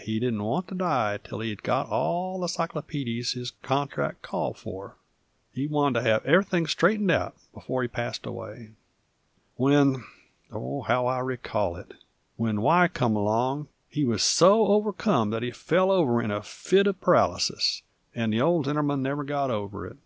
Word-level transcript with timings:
He 0.00 0.18
didn't 0.18 0.42
want 0.42 0.68
to 0.68 0.74
die 0.74 1.18
till 1.22 1.40
he'd 1.40 1.62
got 1.62 1.88
all 1.90 2.40
the 2.40 2.46
cyclopeedies 2.48 3.34
his 3.34 3.50
contract 3.60 4.22
called 4.22 4.56
for; 4.56 4.96
he 5.52 5.66
wanted 5.66 6.00
to 6.00 6.08
have 6.10 6.24
everything 6.24 6.66
straightened 6.66 7.10
out 7.10 7.34
before 7.52 7.82
he 7.82 7.88
passed 7.88 8.24
away. 8.24 8.70
When 9.56 10.02
oh, 10.50 10.80
how 10.80 11.04
well 11.04 11.14
I 11.16 11.20
recollect 11.20 11.90
it 11.90 11.96
when 12.36 12.62
Y 12.62 12.88
come 12.88 13.16
along 13.16 13.68
he 13.86 14.02
wuz 14.02 14.20
so 14.22 14.66
overcome 14.68 15.28
that 15.28 15.42
he 15.42 15.50
fell 15.50 15.90
over 15.90 16.22
in 16.22 16.30
a 16.30 16.40
fit 16.42 16.86
uv 16.86 16.98
paralysis, 17.02 17.82
'nd 18.18 18.32
the 18.32 18.40
old 18.40 18.64
gentleman 18.64 19.02
never 19.02 19.24
got 19.24 19.50
over 19.50 19.86
it. 19.86 19.98